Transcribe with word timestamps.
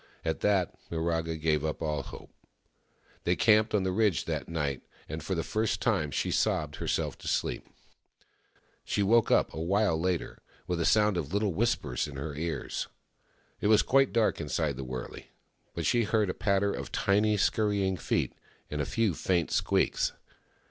At 0.25 0.39
that, 0.39 0.73
Miraga 0.89 1.37
gave 1.39 1.63
up 1.63 1.79
all 1.79 2.01
hope. 2.01 2.31
They 3.23 3.35
camped 3.35 3.75
on 3.75 3.83
the 3.83 3.91
ridge 3.91 4.25
that 4.25 4.49
night; 4.49 4.81
and 5.07 5.21
for 5.21 5.35
the 5.35 5.43
first 5.43 5.79
time 5.79 6.09
she 6.09 6.31
sobbed 6.31 6.77
herself 6.77 7.19
to 7.19 7.27
sleep. 7.27 7.67
She 8.83 9.03
woke 9.03 9.29
up 9.29 9.53
a 9.53 9.59
while 9.61 9.99
later, 10.01 10.39
with 10.65 10.79
a 10.81 10.85
sound 10.85 11.17
of 11.17 11.31
little 11.31 11.53
whispers 11.53 12.07
in 12.07 12.15
her 12.15 12.33
ears. 12.33 12.87
It 13.59 13.67
was 13.67 13.83
quite 13.83 14.11
dark 14.11 14.41
inside 14.41 14.75
the 14.75 14.83
wurley; 14.83 15.29
but 15.75 15.85
she 15.85 16.05
heard 16.05 16.31
a 16.31 16.33
patter 16.33 16.73
of 16.73 16.91
tiny, 16.91 17.37
scurry 17.37 17.85
ing 17.87 17.95
feet, 17.97 18.33
and 18.71 18.81
a 18.81 18.85
few 18.87 19.13
faint 19.13 19.51
squeaks. 19.51 20.13